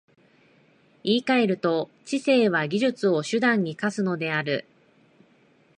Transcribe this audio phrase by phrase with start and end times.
[1.03, 4.65] 言い換えると、知性は技術を手段に化するのである。